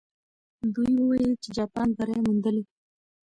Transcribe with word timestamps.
دوی 0.73 0.93
وویل 0.97 1.31
چې 1.43 1.49
جاپان 1.57 1.87
بری 1.97 2.17
موندلی. 2.25 2.63